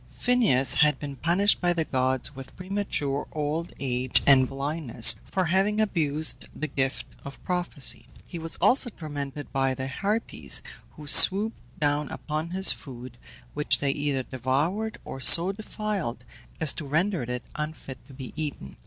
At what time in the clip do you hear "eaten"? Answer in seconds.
18.35-18.77